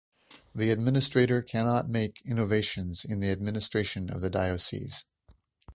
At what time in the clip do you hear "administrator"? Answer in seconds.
0.71-1.43